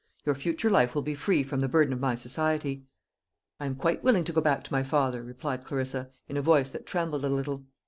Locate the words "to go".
4.23-4.41